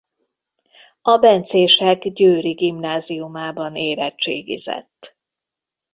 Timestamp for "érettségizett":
3.75-5.17